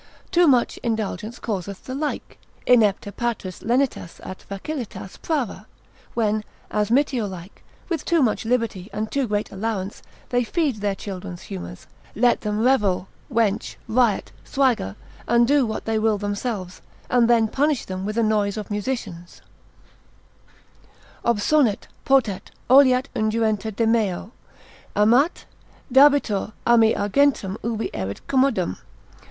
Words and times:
Too 0.31 0.47
much 0.47 0.77
indulgence 0.79 1.37
causeth 1.37 1.83
the 1.85 1.93
like, 1.93 2.39
inepta 2.65 3.11
patris 3.11 3.61
lenitas 3.61 4.19
et 4.23 4.43
facilitas 4.49 5.21
prava, 5.21 5.67
when 6.15 6.43
as 6.71 6.89
Mitio 6.89 7.27
like, 7.29 7.61
with 7.87 8.03
too 8.03 8.23
much 8.23 8.43
liberty 8.43 8.89
and 8.91 9.11
too 9.11 9.27
great 9.27 9.51
allowance, 9.51 10.01
they 10.29 10.43
feed 10.43 10.77
their 10.77 10.95
children's 10.95 11.43
humours, 11.53 11.85
let 12.15 12.41
them 12.41 12.61
revel, 12.63 13.09
wench, 13.31 13.75
riot, 13.87 14.31
swagger, 14.43 14.95
and 15.27 15.47
do 15.47 15.67
what 15.67 15.85
they 15.85 15.99
will 15.99 16.17
themselves, 16.17 16.81
and 17.07 17.29
then 17.29 17.47
punish 17.47 17.85
them 17.85 18.03
with 18.03 18.17
a 18.17 18.23
noise 18.23 18.57
of 18.57 18.71
musicians; 18.71 19.43
Obsonet, 21.23 21.87
potet, 22.05 22.49
oleat 22.71 23.07
unguenta 23.15 23.69
de 23.69 23.85
meo; 23.85 24.31
Amat? 24.95 25.45
dabitur 25.93 26.53
a 26.65 26.75
me 26.75 26.95
argentum 26.95 27.55
ubi 27.61 27.91
erit 27.93 28.25
commodum. 28.27 28.77